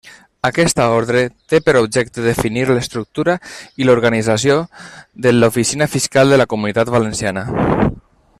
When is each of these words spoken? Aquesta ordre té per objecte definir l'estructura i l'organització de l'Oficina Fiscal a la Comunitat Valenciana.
Aquesta 0.47 0.85
ordre 0.93 1.19
té 1.53 1.59
per 1.67 1.75
objecte 1.81 2.23
definir 2.29 2.63
l'estructura 2.71 3.37
i 3.83 3.89
l'organització 3.89 4.57
de 5.27 5.35
l'Oficina 5.37 5.91
Fiscal 5.97 6.39
a 6.39 6.45
la 6.45 6.53
Comunitat 6.57 6.95
Valenciana. 6.99 7.47